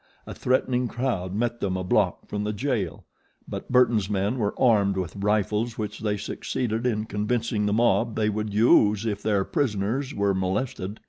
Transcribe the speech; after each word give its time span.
A 0.25 0.33
threatening 0.33 0.87
crowd 0.87 1.35
met 1.35 1.59
them 1.59 1.77
a 1.77 1.83
block 1.83 2.25
from 2.27 2.43
the 2.43 2.53
jail; 2.53 3.05
but 3.47 3.71
Burton's 3.71 4.09
men 4.09 4.39
were 4.39 4.59
armed 4.59 4.97
with 4.97 5.15
rifles 5.15 5.77
which 5.77 5.99
they 5.99 6.17
succeeded 6.17 6.87
in 6.87 7.05
convincing 7.05 7.67
the 7.67 7.73
mob 7.73 8.15
they 8.15 8.27
would 8.27 8.51
use 8.51 9.05
if 9.05 9.21
their 9.21 9.43
prisoners 9.45 10.11
were 10.15 10.33
molested. 10.33 10.99